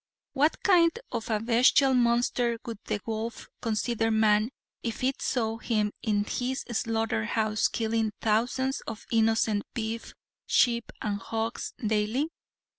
[0.33, 4.49] What kind of a bestial monster would the wolf consider man
[4.81, 10.15] if it saw him in his slaughter house killing thousands of innocent beef,
[10.47, 12.29] sheep and hogs daily?